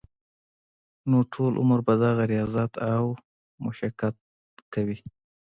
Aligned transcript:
نو 1.09 1.17
ټول 1.33 1.53
عمر 1.61 1.79
به 1.87 1.93
دغه 2.03 2.23
رياضت 2.33 2.71
او 2.93 3.05
مشقت 3.65 4.15
کوي- 4.73 4.97